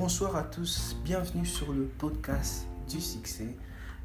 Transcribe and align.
bonsoir 0.00 0.34
à 0.34 0.44
tous, 0.44 0.96
bienvenue 1.04 1.44
sur 1.44 1.74
le 1.74 1.82
podcast 1.84 2.66
du 2.88 2.98
succès. 3.02 3.54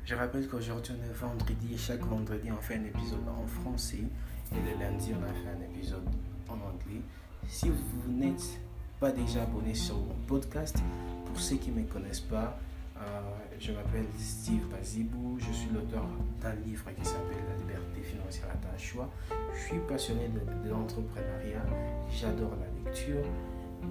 Je 0.03 0.13
rappelle 0.13 0.45
qu'aujourd'hui 0.49 0.91
on 0.99 1.01
est 1.01 1.13
vendredi 1.13 1.73
et 1.73 1.77
chaque 1.77 2.01
vendredi 2.01 2.49
on 2.51 2.61
fait 2.61 2.75
un 2.75 2.83
épisode 2.83 3.25
en 3.29 3.47
français 3.47 4.03
et 4.51 4.55
le 4.55 4.77
lundi 4.77 5.13
on 5.17 5.23
a 5.23 5.33
fait 5.33 5.57
un 5.57 5.73
épisode 5.73 6.03
en 6.49 6.55
anglais. 6.55 6.99
Si 7.47 7.69
vous 7.69 8.11
n'êtes 8.11 8.59
pas 8.99 9.13
déjà 9.13 9.43
abonné 9.43 9.73
sur 9.73 9.95
mon 9.95 10.15
podcast, 10.27 10.83
pour 11.27 11.39
ceux 11.39 11.55
qui 11.55 11.71
ne 11.71 11.79
me 11.79 11.85
connaissent 11.85 12.19
pas, 12.19 12.59
euh, 12.97 13.21
je 13.57 13.71
m'appelle 13.71 14.07
Steve 14.19 14.67
Bazibou, 14.67 15.37
je 15.39 15.53
suis 15.53 15.69
l'auteur 15.73 16.03
d'un 16.41 16.55
livre 16.55 16.93
qui 16.93 17.05
s'appelle 17.05 17.37
La 17.47 17.55
liberté 17.55 18.01
financière 18.01 18.47
à 18.53 18.57
ta 18.57 18.77
choix. 18.77 19.09
Je 19.53 19.59
suis 19.69 19.79
passionné 19.87 20.27
de, 20.27 20.67
de 20.67 20.69
l'entrepreneuriat, 20.69 21.65
j'adore 22.11 22.51
la 22.59 22.83
lecture, 22.83 23.23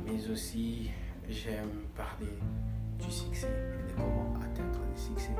mais 0.04 0.30
aussi 0.30 0.90
j'aime 1.28 1.70
parler 1.96 2.38
du 2.98 3.10
succès 3.10 3.48
et 3.48 3.92
de 3.92 3.96
comment 3.96 4.34
atteindre 4.36 4.80
le 4.90 4.98
succès. 4.98 5.34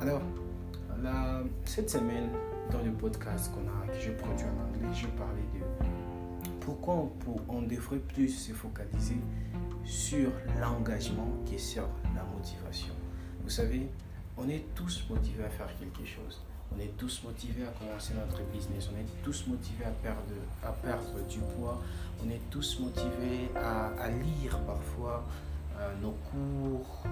Alors, 0.00 0.22
cette 1.64 1.90
semaine, 1.90 2.30
dans 2.70 2.82
le 2.82 2.92
podcast 2.92 3.52
qu'on 3.52 3.68
a, 3.68 3.86
que 3.92 4.00
je 4.00 4.10
produis 4.12 4.44
en 4.44 4.68
anglais, 4.68 4.94
je 4.94 5.06
parlais 5.08 5.42
de 5.54 5.64
pourquoi 6.60 7.10
on, 7.48 7.62
devrait 7.62 7.98
plus 7.98 8.28
se 8.28 8.52
focaliser 8.52 9.16
sur 9.84 10.30
l'engagement 10.60 11.28
que 11.50 11.56
sur 11.56 11.88
la 12.14 12.22
motivation. 12.24 12.92
Vous 13.42 13.48
savez, 13.48 13.88
on 14.36 14.48
est 14.48 14.64
tous 14.74 15.06
motivés 15.08 15.44
à 15.44 15.48
faire 15.48 15.70
quelque 15.78 16.06
chose. 16.06 16.42
On 16.74 16.80
est 16.80 16.96
tous 16.96 17.22
motivés 17.24 17.64
à 17.64 17.70
commencer 17.78 18.14
notre 18.14 18.42
business. 18.52 18.88
On 18.92 18.98
est 18.98 19.22
tous 19.22 19.46
motivés 19.46 19.84
à 19.84 19.90
perdre, 19.90 21.28
du 21.28 21.38
poids. 21.38 21.80
On 22.24 22.30
est 22.30 22.40
tous 22.50 22.80
motivés 22.80 23.50
à, 23.56 24.08
lire 24.08 24.58
parfois 24.60 25.24
euh, 25.78 25.92
nos 26.02 26.10
cours, 26.10 27.04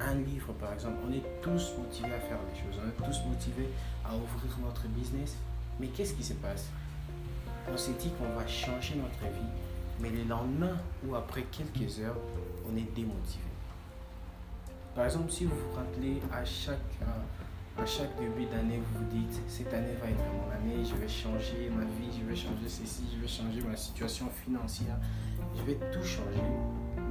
un 0.00 0.14
livre 0.14 0.52
par 0.54 0.72
exemple. 0.72 0.96
On 1.08 1.12
est 1.12 1.24
tous 1.42 1.72
motivés 1.78 2.14
à 2.14 2.20
faire 2.20 2.38
des 2.52 2.58
choses. 2.60 2.80
On 2.82 2.88
est 2.88 3.06
tous 3.06 3.24
motivés 3.26 3.68
à 4.04 4.14
ouvrir 4.14 4.58
notre 4.62 4.86
business. 4.88 5.36
Mais 5.80 5.88
qu'est-ce 5.88 6.14
qui 6.14 6.24
se 6.24 6.34
passe? 6.34 6.68
On 7.72 7.76
s'est 7.76 7.94
dit 7.94 8.10
qu'on 8.10 8.36
va 8.36 8.46
changer 8.46 8.96
notre 8.96 9.32
vie. 9.32 9.48
Mais 10.00 10.10
le 10.10 10.24
lendemain 10.24 10.76
ou 11.06 11.14
après 11.14 11.44
quelques 11.44 12.00
heures, 12.00 12.16
on 12.70 12.76
est 12.76 12.94
démotivé. 12.94 13.44
Par 14.94 15.06
exemple, 15.06 15.30
si 15.30 15.44
vous 15.44 15.56
vous 15.56 15.76
rappelez 15.76 16.20
à 16.32 16.44
chaque... 16.44 16.78
Euh, 17.02 17.06
à 17.78 17.86
chaque 17.86 18.14
début 18.18 18.46
d'année, 18.46 18.78
vous 18.78 18.98
vous 18.98 19.10
dites, 19.10 19.40
cette 19.48 19.72
année 19.72 19.94
va 20.00 20.08
être 20.08 20.24
mon 20.32 20.50
année, 20.52 20.84
je 20.84 20.94
vais 20.94 21.08
changer 21.08 21.70
ma 21.70 21.84
vie, 21.84 22.10
je 22.18 22.24
vais 22.24 22.36
changer 22.36 22.68
ceci, 22.68 23.04
je 23.14 23.20
vais 23.20 23.28
changer 23.28 23.62
ma 23.62 23.76
situation 23.76 24.26
financière, 24.44 24.98
je 25.56 25.62
vais 25.62 25.78
tout 25.90 26.04
changer. 26.04 26.42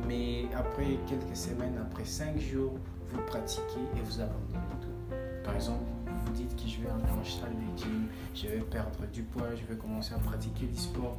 Mais 0.08 0.46
après 0.56 0.98
quelques 1.08 1.36
semaines, 1.36 1.78
après 1.82 2.06
cinq 2.06 2.38
jours, 2.40 2.74
vous 3.10 3.22
pratiquez 3.28 3.82
et 3.98 4.02
vous 4.02 4.22
abandonnez 4.22 4.78
tout. 4.82 5.16
Par 5.44 5.56
exemple, 5.56 5.84
vous 6.26 6.34
dites 6.34 6.56
que 6.56 6.68
je 6.68 6.82
vais 6.82 6.90
aller 6.90 7.12
en 7.20 7.24
salle 7.24 7.54
de 7.56 7.78
gym, 7.78 8.08
je 8.34 8.48
vais 8.48 8.62
perdre 8.62 9.06
du 9.12 9.24
poids, 9.24 9.56
je 9.56 9.66
vais 9.66 9.78
commencer 9.78 10.14
à 10.14 10.20
pratiquer 10.20 10.68
du 10.68 10.78
sport. 10.78 11.18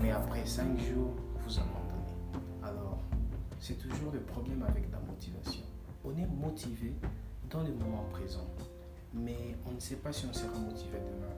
Mais 0.00 0.10
après 0.10 0.44
cinq 0.44 0.78
jours, 0.78 1.14
vous 1.46 1.58
abandonnez. 1.58 2.40
Alors, 2.62 2.98
c'est 3.58 3.78
toujours 3.78 4.12
le 4.12 4.20
problème 4.20 4.62
avec 4.68 4.90
la 4.90 4.98
motivation. 4.98 5.62
On 6.04 6.10
est 6.16 6.26
motivé 6.26 6.94
dans 7.50 7.62
le 7.62 7.72
moment 7.72 8.04
présent 8.10 8.46
mais 9.14 9.56
on 9.66 9.72
ne 9.72 9.80
sait 9.80 9.96
pas 9.96 10.12
si 10.12 10.26
on 10.26 10.32
sera 10.32 10.58
motivé 10.58 10.98
demain. 10.98 11.34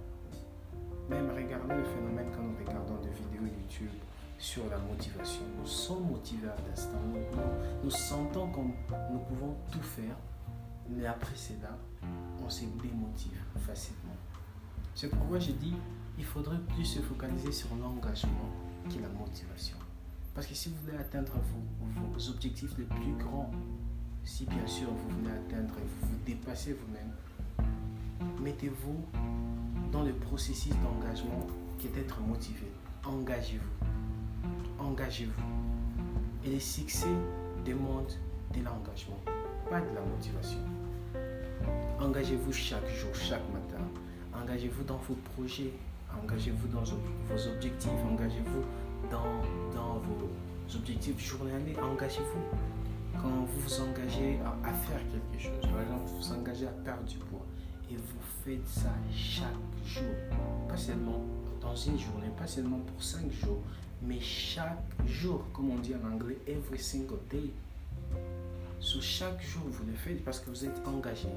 Même 1.09 1.31
regardez 1.31 1.75
le 1.75 1.84
phénomène 1.84 2.27
quand 2.34 2.42
nous 2.42 2.56
regardons 2.59 2.97
des 3.03 3.11
vidéos 3.11 3.45
YouTube 3.45 3.91
sur 4.39 4.69
la 4.70 4.78
motivation. 4.78 5.42
Nous 5.59 5.67
sommes 5.67 6.09
motivés 6.09 6.48
à 6.48 6.56
l'instant. 6.69 6.98
Nous, 7.83 7.91
sentons 7.91 8.48
comme 8.50 8.73
nous 9.12 9.19
pouvons 9.20 9.55
tout 9.70 9.83
faire, 9.83 10.17
mais 10.91 11.06
après 11.06 11.37
cela, 11.37 11.78
on 12.44 12.50
se 12.50 12.65
démotive 12.83 13.41
facilement. 13.66 14.16
C'est 14.94 15.09
pourquoi 15.09 15.39
j'ai 15.39 15.54
dit 15.54 15.75
il 16.19 16.25
faudrait 16.25 16.60
plus 16.75 16.84
se 16.84 17.00
focaliser 17.00 17.53
sur 17.53 17.69
l'engagement 17.77 18.50
que 18.89 19.00
la 19.00 19.09
motivation. 19.09 19.77
Parce 20.34 20.47
que 20.47 20.54
si 20.54 20.69
vous 20.69 20.77
voulez 20.84 20.99
atteindre 20.99 21.33
vos, 21.33 22.10
vos 22.12 22.31
objectifs 22.31 22.77
les 22.78 22.84
plus 22.84 23.15
grands, 23.19 23.50
si 24.25 24.44
bien 24.44 24.66
sûr 24.66 24.89
vous 24.89 25.19
voulez 25.19 25.33
atteindre 25.33 25.75
et 25.78 25.87
vous 26.00 26.06
vous 26.06 26.16
vous-même, 26.16 27.12
mettez-vous 28.42 29.04
dans 29.92 30.03
le 30.03 30.12
processus 30.12 30.72
d'engagement 30.82 31.47
qui 31.78 31.86
est 31.86 31.91
d'être 31.91 32.20
motivé. 32.20 32.72
Engagez-vous. 33.04 33.86
Engagez-vous. 34.78 35.42
Et 36.44 36.50
le 36.50 36.60
succès 36.60 37.14
demande 37.64 38.12
de 38.54 38.64
l'engagement, 38.64 39.19
pas 39.70 39.80
de 39.80 39.94
la 39.94 40.00
motivation. 40.00 40.58
Engagez-vous 42.00 42.53
chaque 42.53 42.88
jour, 42.88 43.14
chaque 43.14 43.48
matin. 43.53 43.82
Engagez-vous 44.34 44.82
dans 44.84 44.98
vos 45.09 45.14
projets. 45.36 45.72
Engagez-vous 46.22 46.66
dans 46.69 46.82
vos 46.82 47.48
objectifs. 47.48 47.91
Engagez-vous 48.10 48.64
dans, 49.10 49.22
dans 49.74 49.98
vos 49.98 50.76
objectifs 50.76 51.20
journaliers. 51.20 51.76
Engagez-vous. 51.80 52.59
Quand 53.14 53.28
vous 53.28 53.60
vous 53.60 53.80
engagez 53.82 54.38
à, 54.41 54.69
à 54.69 54.72
faire 54.72 54.98
quelque 55.12 55.41
chose, 55.41 55.70
par 55.70 55.80
exemple, 55.82 56.06
vous 56.06 56.16
vous 56.16 56.32
engagez 56.32 56.66
à 56.66 56.70
perdre 56.70 57.04
du 57.04 57.19
poids, 57.19 57.47
et 57.92 57.97
vous 57.97 58.20
faites 58.44 58.66
ça 58.66 58.92
chaque 59.14 59.47
jour. 59.86 60.14
Pas 60.69 60.76
seulement 60.76 61.20
dans 61.60 61.76
une 61.76 61.98
journée, 61.98 62.30
pas 62.36 62.47
seulement 62.47 62.78
pour 62.78 63.03
cinq 63.03 63.30
jours, 63.32 63.62
mais 64.03 64.20
chaque 64.20 64.82
jour, 65.06 65.44
comme 65.53 65.70
on 65.70 65.78
dit 65.78 65.94
en 65.94 66.12
anglais, 66.12 66.38
every 66.47 66.78
single 66.78 67.19
day. 67.30 67.50
Sur 68.80 69.03
chaque 69.03 69.41
jour, 69.42 69.62
vous 69.70 69.86
le 69.86 69.94
faites 69.94 70.25
parce 70.25 70.41
que 70.41 70.50
vous 70.50 70.64
êtes 70.64 70.86
engagé. 70.86 71.28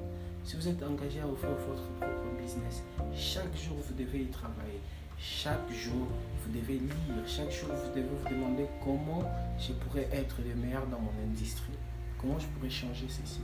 Si 0.43 0.55
vous 0.55 0.67
êtes 0.67 0.81
engagé 0.81 1.21
à 1.21 1.27
ouvrir 1.27 1.51
votre 1.51 1.83
propre 1.99 2.41
business, 2.41 2.83
chaque 3.13 3.55
jour, 3.55 3.77
vous 3.87 3.93
devez 3.93 4.22
y 4.23 4.27
travailler. 4.27 4.79
Chaque 5.19 5.72
jour, 5.72 6.07
vous 6.43 6.51
devez 6.51 6.79
lire. 6.79 7.27
Chaque 7.27 7.51
jour, 7.51 7.69
vous 7.69 7.89
devez 7.89 8.07
vous 8.07 8.29
demander 8.29 8.66
comment 8.83 9.23
je 9.59 9.73
pourrais 9.73 10.07
être 10.11 10.37
le 10.45 10.55
meilleur 10.55 10.85
dans 10.87 10.99
mon 10.99 11.11
industrie. 11.23 11.73
Comment 12.19 12.39
je 12.39 12.47
pourrais 12.47 12.69
changer 12.69 13.05
ceci. 13.07 13.41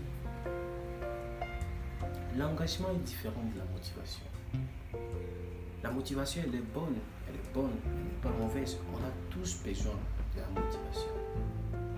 L'engagement 2.38 2.90
est 2.92 3.04
différent 3.04 3.44
de 3.54 3.60
la 3.60 3.66
motivation. 3.66 4.24
La 5.84 5.92
motivation, 5.92 6.42
elle 6.48 6.56
est 6.56 6.74
bonne, 6.74 6.96
elle 7.28 7.36
est 7.36 7.54
bonne, 7.54 7.72
elle 7.86 8.04
n'est 8.06 8.22
pas 8.22 8.30
mauvaise. 8.30 8.78
On 8.94 8.98
a 8.98 9.12
tous 9.30 9.62
besoin 9.66 9.96
de 10.36 10.40
la 10.40 10.48
motivation. 10.62 11.12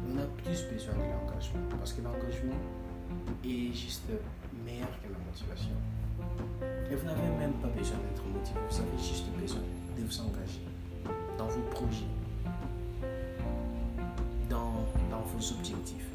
On 0.10 0.18
a 0.18 0.26
plus 0.42 0.64
besoin 0.72 0.96
de 0.96 1.02
l'engagement 1.02 1.62
parce 1.78 1.94
que 1.94 2.02
l'engagement 2.02 2.58
est 3.46 3.74
juste 3.74 4.10
meilleur 4.66 4.90
que 5.04 5.12
la 5.12 5.20
motivation. 5.20 5.76
Et 6.90 6.96
vous 6.96 7.06
n'avez 7.06 7.30
même 7.38 7.54
pas 7.54 7.68
besoin 7.68 7.98
d'être 7.98 8.26
motivé, 8.26 8.60
vous 8.70 8.80
avez 8.80 8.98
juste 8.98 9.28
besoin 9.40 9.62
de 9.98 10.04
vous 10.04 10.20
engager 10.20 10.66
dans 11.38 11.48
vos 11.48 11.62
projets, 11.72 12.10
dans, 14.50 14.86
dans 15.12 15.22
vos 15.22 15.52
objectifs. 15.54 16.13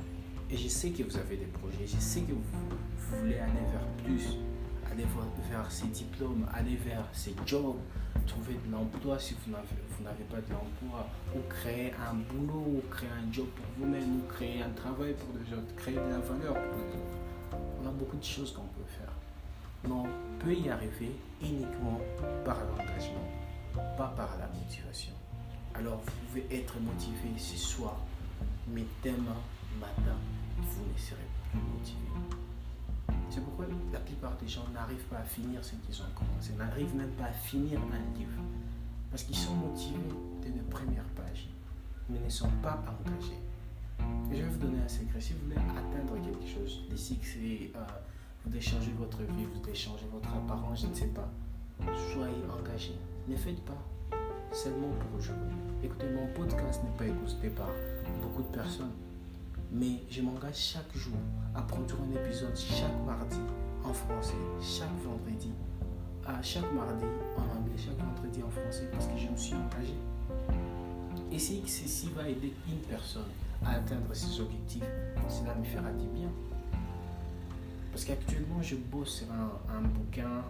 Et 0.50 0.56
je 0.56 0.68
sais 0.68 0.90
que 0.90 1.02
vous 1.02 1.16
avez 1.18 1.36
des 1.36 1.44
projets, 1.44 1.86
je 1.86 2.00
sais 2.00 2.22
que 2.22 2.32
vous, 2.32 3.18
voulez 3.18 3.38
aller 3.38 3.66
vers 3.70 3.86
plus, 4.02 4.38
aller 4.90 5.04
vers 5.50 5.70
ces 5.70 5.88
diplômes, 5.88 6.46
aller 6.54 6.76
vers 6.76 7.06
ces 7.12 7.34
jobs, 7.44 7.76
trouver 8.26 8.54
de 8.54 8.72
l'emploi 8.72 9.18
si 9.18 9.34
vous 9.34 9.52
n'avez 9.52 10.24
pas 10.30 10.36
de 10.36 10.50
l'emploi, 10.50 11.06
ou 11.36 11.40
créer 11.50 11.92
un 11.92 12.14
boulot, 12.14 12.64
ou 12.66 12.82
créer 12.90 13.10
un 13.10 13.30
job 13.30 13.46
pour 13.48 13.66
vous-même, 13.76 14.20
ou 14.20 14.32
créer 14.32 14.62
un 14.62 14.70
travail 14.70 15.14
pour 15.14 15.28
les 15.38 15.54
autres, 15.54 15.74
créer 15.76 15.96
de 15.96 16.00
la 16.00 16.18
valeur 16.18 16.54
pour 16.54 16.78
les 16.78 16.96
autres. 16.96 17.62
On 17.82 17.86
a 17.86 17.90
beaucoup 17.90 18.16
de 18.16 18.24
choses 18.24 18.52
qu'on 18.52 18.62
peut 18.62 18.88
faire. 18.98 19.12
Mais 19.84 19.92
on 19.92 20.08
peut 20.38 20.54
y 20.54 20.70
arriver 20.70 21.12
uniquement 21.42 22.00
par 22.46 22.56
l'engagement, 22.70 23.28
pas 23.98 24.14
par 24.16 24.38
la 24.38 24.48
motivation. 24.58 25.12
Alors 25.74 25.98
vous 25.98 26.12
pouvez 26.26 26.46
être 26.50 26.80
motivé 26.80 27.36
ce 27.36 27.56
soir, 27.58 27.98
mais 28.66 28.84
demain 29.04 29.36
matin, 29.80 30.16
vous 30.60 30.84
ne 30.92 30.98
serez 30.98 31.28
plus 31.50 31.60
motivé. 31.60 32.08
C'est 33.30 33.44
pourquoi 33.44 33.66
la 33.92 34.00
plupart 34.00 34.36
des 34.36 34.48
gens 34.48 34.66
n'arrivent 34.72 35.06
pas 35.10 35.18
à 35.18 35.24
finir 35.24 35.62
ce 35.62 35.74
qu'ils 35.76 36.00
ont 36.02 36.10
commencé, 36.14 36.52
n'arrivent 36.54 36.96
même 36.96 37.10
pas 37.12 37.26
à 37.26 37.32
finir 37.32 37.78
un 37.80 38.18
livre. 38.18 38.40
Parce 39.10 39.22
qu'ils 39.22 39.36
sont 39.36 39.54
motivés 39.54 39.98
dès 40.42 40.50
les 40.50 40.60
premières 40.70 41.08
pages, 41.16 41.48
mais 42.08 42.18
ne 42.18 42.28
sont 42.28 42.50
pas 42.62 42.82
engagés. 42.86 43.40
Et 44.30 44.36
je 44.36 44.42
vais 44.42 44.48
vous 44.48 44.58
donner 44.58 44.78
un 44.84 44.88
secret. 44.88 45.20
Si 45.20 45.32
vous 45.32 45.44
voulez 45.44 45.56
atteindre 45.56 46.14
quelque 46.22 46.46
chose, 46.46 46.84
des 46.90 46.96
succès, 46.96 47.70
euh, 47.74 47.80
vous 48.44 48.50
voulez 48.50 48.60
changer 48.60 48.92
votre 48.98 49.18
vie, 49.22 49.44
vous 49.44 49.60
voulez 49.60 49.72
votre 50.12 50.28
apparence, 50.28 50.82
je 50.82 50.86
ne 50.86 50.94
sais 50.94 51.08
pas, 51.08 51.28
soyez 52.12 52.44
engagés. 52.50 52.98
Ne 53.26 53.36
faites 53.36 53.60
pas 53.64 53.82
seulement 54.52 54.88
pour 55.00 55.18
aujourd'hui. 55.18 55.56
Écoutez, 55.82 56.06
mon 56.10 56.26
podcast 56.34 56.82
n'est 56.84 56.96
pas 56.96 57.06
écouté 57.06 57.48
par 57.50 57.68
beaucoup 58.22 58.42
de 58.42 58.56
personnes 58.56 58.92
mais 59.70 60.02
je 60.10 60.22
m'engage 60.22 60.56
chaque 60.56 60.96
jour 60.96 61.16
à 61.54 61.62
produire 61.62 61.98
un 62.00 62.24
épisode 62.24 62.56
chaque 62.56 63.06
mardi 63.06 63.38
en 63.84 63.92
français, 63.92 64.34
chaque 64.60 64.88
vendredi, 65.04 65.50
à 66.26 66.42
chaque 66.42 66.70
mardi 66.72 67.04
en 67.36 67.42
anglais, 67.42 67.76
chaque 67.76 67.98
vendredi 67.98 68.42
en 68.42 68.50
français 68.50 68.88
parce 68.92 69.06
que 69.06 69.18
je 69.18 69.28
me 69.28 69.36
suis 69.36 69.54
engagé. 69.54 69.94
Et 71.30 71.38
si 71.38 71.62
ceci 71.66 72.08
va 72.16 72.28
aider 72.28 72.52
une 72.68 72.78
personne 72.88 73.28
à 73.64 73.72
atteindre 73.72 74.14
ses 74.14 74.40
objectifs, 74.40 74.84
cela 75.28 75.54
me 75.54 75.64
fera 75.64 75.90
du 75.92 76.06
bien. 76.08 76.28
Parce 77.92 78.04
qu'actuellement, 78.04 78.62
je 78.62 78.76
bosse 78.76 79.18
sur 79.18 79.26
un, 79.32 79.82
bouquin 79.82 80.44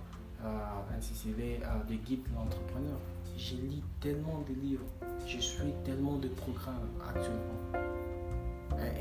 euh, 0.44 0.96
intitulé 0.96 1.60
euh, 1.64 1.66
Le 1.88 1.96
guide 1.96 2.22
de 2.28 2.34
l'entrepreneur. 2.34 2.98
Je 3.36 3.54
lis 3.54 3.82
tellement 4.00 4.44
de 4.48 4.54
livres, 4.60 4.84
je 5.26 5.38
suis 5.38 5.72
tellement 5.84 6.16
de 6.16 6.28
programmes 6.28 6.88
actuellement. 7.08 7.97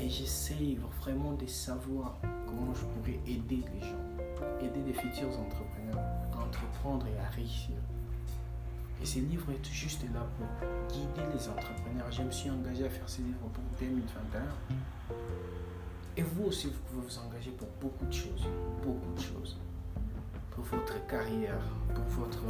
Et 0.00 0.08
j'essaie 0.08 0.76
vraiment 1.00 1.32
de 1.32 1.46
savoir 1.46 2.16
comment 2.46 2.72
je 2.74 2.84
pourrais 2.84 3.18
aider 3.26 3.64
les 3.74 3.80
gens, 3.80 4.60
aider 4.60 4.80
les 4.86 4.92
futurs 4.92 5.38
entrepreneurs 5.38 6.04
à 6.32 6.44
entreprendre 6.44 7.06
et 7.06 7.18
à 7.18 7.28
réussir. 7.30 7.74
Et 9.02 9.06
ce 9.06 9.18
livre 9.18 9.50
est 9.52 9.64
juste 9.72 10.02
là 10.14 10.26
pour 10.36 10.46
guider 10.88 11.26
les 11.32 11.48
entrepreneurs. 11.48 12.10
Je 12.10 12.22
me 12.22 12.30
suis 12.30 12.50
engagé 12.50 12.84
à 12.84 12.90
faire 12.90 13.08
ce 13.08 13.22
livre 13.22 13.38
pour 13.52 13.64
2021. 13.80 14.42
Et 16.16 16.22
vous 16.22 16.44
aussi, 16.44 16.66
vous 16.66 16.80
pouvez 16.90 17.06
vous 17.06 17.18
engager 17.18 17.50
pour 17.52 17.68
beaucoup 17.80 18.06
de 18.06 18.12
choses. 18.12 18.46
Beaucoup 18.82 19.12
de 19.14 19.20
choses. 19.20 19.56
Pour 20.50 20.64
votre 20.64 21.06
carrière, 21.06 21.62
pour 21.94 22.04
votre... 22.04 22.42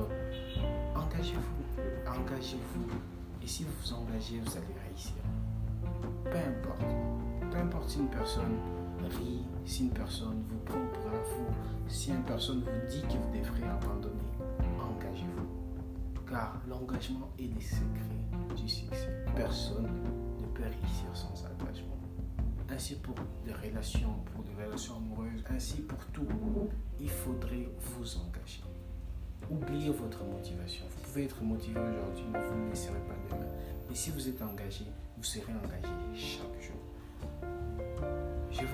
Engagez-vous. 0.96 1.80
Engagez-vous. 2.06 2.88
Et 3.42 3.46
si 3.46 3.64
vous 3.64 3.72
vous 3.82 3.92
engagez, 3.92 4.40
vous 4.40 4.56
allez 4.56 4.74
réussir. 4.88 5.22
Peu 6.24 6.38
importe. 6.38 7.27
Si 7.88 7.98
une 7.98 8.08
personne 8.08 8.58
rit, 9.00 9.46
si 9.64 9.84
une 9.84 9.90
personne 9.90 10.44
vous 10.48 10.58
prend 10.58 10.86
pour 10.92 11.06
un 11.08 11.24
fou, 11.24 11.46
si 11.88 12.10
une 12.10 12.22
personne 12.22 12.60
vous 12.60 12.88
dit 12.88 13.02
que 13.02 13.14
vous 13.14 13.36
devrez 13.36 13.64
abandonner 13.64 14.28
car 16.28 16.60
l'engagement 16.68 17.30
est 17.38 17.52
le 17.52 17.60
secret 17.60 18.56
du 18.56 18.68
succès. 18.68 19.24
Personne 19.34 19.88
ne 20.40 20.46
peut 20.48 20.62
réussir 20.62 21.08
sans 21.14 21.32
engagement. 21.46 21.96
Ainsi 22.70 22.96
pour 22.96 23.14
les 23.46 23.52
relations, 23.52 24.14
pour 24.34 24.44
les 24.44 24.64
relations 24.64 24.96
amoureuses, 24.96 25.42
ainsi 25.50 25.80
pour 25.82 26.04
tout, 26.06 26.26
il 27.00 27.08
faudrait 27.08 27.68
vous 27.80 28.16
engager. 28.18 28.62
Oubliez 29.50 29.90
votre 29.90 30.22
motivation. 30.24 30.84
Vous 30.90 31.02
pouvez 31.04 31.24
être 31.24 31.42
motivé 31.42 31.80
aujourd'hui, 31.80 32.24
mais 32.30 32.40
vous 32.46 32.64
ne 32.64 32.68
le 32.68 32.74
serez 32.74 33.00
pas 33.00 33.14
demain. 33.30 33.46
Et 33.90 33.94
si 33.94 34.10
vous 34.10 34.28
êtes 34.28 34.42
engagé, 34.42 34.84
vous 35.16 35.24
serez 35.24 35.52
engagé 35.52 35.88
chaque 36.14 36.62
jour. 36.62 36.77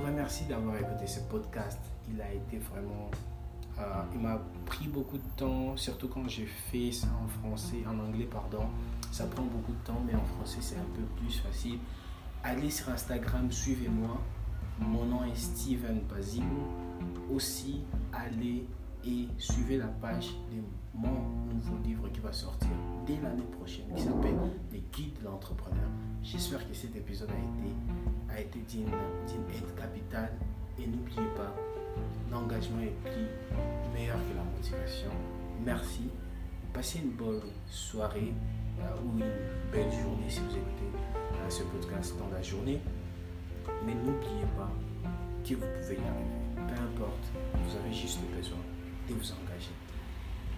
Remercie 0.04 0.44
d'avoir 0.44 0.76
écouté 0.76 1.06
ce 1.06 1.20
podcast. 1.20 1.78
Il 2.12 2.20
a 2.20 2.30
été 2.32 2.58
vraiment 2.58 3.10
euh, 3.78 4.02
il 4.14 4.20
m'a 4.20 4.38
pris 4.66 4.86
beaucoup 4.86 5.16
de 5.16 5.28
temps, 5.36 5.76
surtout 5.76 6.08
quand 6.08 6.28
j'ai 6.28 6.46
fait 6.46 6.92
ça 6.92 7.08
en 7.22 7.26
français, 7.26 7.82
en 7.86 7.98
anglais, 7.98 8.28
pardon. 8.30 8.66
Ça 9.10 9.24
prend 9.24 9.42
beaucoup 9.42 9.72
de 9.72 9.84
temps, 9.84 10.00
mais 10.06 10.14
en 10.14 10.24
français, 10.24 10.58
c'est 10.60 10.76
un 10.76 10.86
peu 10.94 11.02
plus 11.16 11.38
facile. 11.38 11.78
Allez 12.42 12.70
sur 12.70 12.90
Instagram, 12.90 13.50
suivez-moi. 13.50 14.20
Mon 14.78 15.06
nom 15.06 15.24
est 15.24 15.36
Steven 15.36 16.00
Basile. 16.08 16.44
Aussi, 17.32 17.80
allez 18.12 18.66
et 19.06 19.28
suivez 19.38 19.76
la 19.76 19.86
page 19.86 20.30
de 20.50 20.60
mon 20.94 21.52
nouveau 21.52 21.76
livre 21.84 22.08
qui 22.12 22.20
va 22.20 22.32
sortir 22.32 22.68
dès 23.06 23.20
l'année 23.22 23.46
prochaine, 23.58 23.86
qui 23.94 24.02
s'appelle 24.02 24.36
Les 24.72 24.82
guides 24.92 25.18
de 25.20 25.24
l'entrepreneur. 25.24 25.88
J'espère 26.22 26.66
que 26.66 26.74
cet 26.74 26.96
épisode 26.96 27.28
a 27.30 27.32
été, 27.32 27.74
a 28.30 28.40
été 28.40 28.58
d'une 28.60 28.88
aide 28.88 29.74
capitale. 29.76 30.32
Et 30.78 30.86
n'oubliez 30.86 31.28
pas, 31.36 31.54
l'engagement 32.30 32.80
est 32.80 33.10
plus 33.10 33.28
meilleur 33.92 34.16
que 34.16 34.36
la 34.36 34.42
motivation. 34.42 35.10
Merci. 35.64 36.10
Passez 36.72 37.00
une 37.00 37.10
bonne 37.10 37.42
soirée 37.68 38.32
euh, 38.80 38.96
ou 39.04 39.18
une 39.18 39.70
belle 39.70 39.92
journée 39.92 40.28
si 40.28 40.40
vous 40.40 40.56
écoutez 40.56 40.90
euh, 40.96 41.50
ce 41.50 41.62
podcast 41.62 42.14
dans 42.18 42.34
la 42.34 42.42
journée. 42.42 42.80
Mais 43.86 43.94
n'oubliez 43.94 44.46
pas 44.56 44.70
que 45.46 45.54
vous 45.54 45.60
pouvez 45.60 45.94
y 45.94 46.08
arriver. 46.08 46.44
Peu 46.56 46.82
importe, 46.82 47.32
vous 47.54 47.76
avez 47.76 47.92
juste 47.92 48.18
besoin 48.34 48.58
de 49.08 49.14
vous 49.14 49.32
engager. 49.32 49.74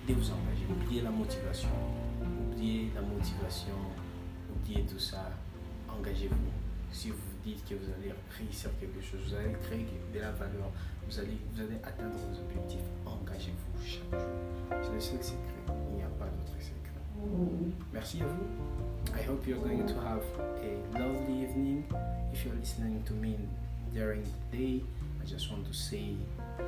De 0.07 0.15
vous 0.15 0.31
engager. 0.31 0.67
Oubliez 0.71 1.03
la 1.03 1.11
motivation. 1.11 1.69
Oubliez 2.23 2.91
la 2.95 3.03
motivation. 3.03 3.75
Oubliez 4.55 4.83
tout 4.85 4.99
ça. 4.99 5.31
Engagez-vous. 5.89 6.37
Si 6.93 7.11
vous 7.11 7.17
dites 7.45 7.65
que 7.69 7.75
vous 7.75 7.91
allez 7.93 8.13
réussir 8.39 8.71
quelque 8.81 9.01
chose, 9.03 9.21
vous 9.27 9.35
allez 9.35 9.53
créer 9.63 9.87
de 10.15 10.21
la 10.21 10.31
valeur, 10.31 10.71
vous 11.09 11.19
allez, 11.19 11.39
vous 11.53 11.61
allez 11.61 11.77
atteindre 11.83 12.17
vos 12.17 12.41
objectifs. 12.41 12.87
Engagez-vous 13.05 13.85
chaque 13.85 14.21
jour. 14.21 14.31
C'est 14.83 14.93
le 14.93 15.01
seul 15.01 15.23
secret. 15.23 15.75
Il 15.91 15.97
n'y 15.97 16.03
a 16.03 16.09
pas 16.19 16.27
d'autre 16.27 16.57
secret. 16.59 16.77
Merci 17.93 18.23
à 18.23 18.27
vous. 18.27 18.47
I 19.15 19.23
hope 19.29 19.47
you're 19.47 19.61
going 19.61 19.87
to 19.87 19.95
have 20.01 20.23
a 20.39 20.99
lovely 20.99 21.43
evening. 21.43 21.85
If 22.33 22.45
you're 22.45 22.55
listening 22.55 23.03
to 23.05 23.15
me 23.15 23.37
during 23.95 24.23
the 24.23 24.57
day, 24.57 24.83
I 25.21 25.27
just 25.27 25.51
want 25.51 25.65
to 25.67 25.73
say 25.73 26.17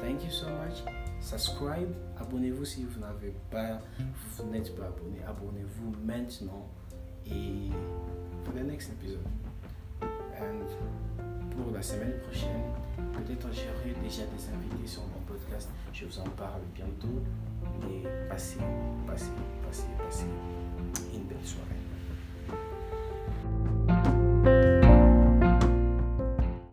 thank 0.00 0.24
you 0.24 0.30
so 0.30 0.46
much. 0.46 0.82
Subscribe, 1.20 1.92
abonnez-vous 2.18 2.64
si 2.64 2.84
vous 2.84 3.00
n'avez 3.00 3.34
pas, 3.50 3.80
vous 4.36 4.50
n'êtes 4.50 4.74
pas 4.74 4.86
abonné, 4.86 5.18
abonnez-vous 5.26 5.94
maintenant 6.04 6.68
et 7.26 7.70
for 8.44 8.54
the 8.54 8.62
next 8.62 8.90
episode. 8.92 9.26
And 10.00 10.66
pour 11.50 11.72
la 11.72 11.82
semaine 11.82 12.14
prochaine, 12.20 12.62
peut-être 13.14 13.48
j'aurai 13.52 13.94
déjà 14.02 14.22
des 14.22 14.54
invités 14.54 14.86
sur 14.86 15.02
mon 15.02 15.20
podcast. 15.26 15.68
Je 15.92 16.04
vous 16.06 16.18
en 16.20 16.28
parle 16.36 16.60
bientôt. 16.74 17.20
Mais 17.80 18.08
passez, 18.28 18.58
passez, 19.06 19.30
passez, 19.66 19.86
passez 20.04 20.26
une 21.12 21.24
belle 21.24 21.44
soirée. 21.44 21.77